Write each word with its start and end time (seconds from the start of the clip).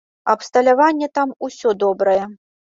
Абсталяванне 0.33 1.09
там 1.19 1.35
усё 1.49 1.75
добрае. 1.85 2.25